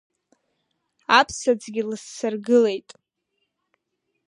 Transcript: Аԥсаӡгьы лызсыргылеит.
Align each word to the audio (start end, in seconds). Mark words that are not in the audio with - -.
Аԥсаӡгьы 1.19 1.83
лызсыргылеит. 1.89 2.89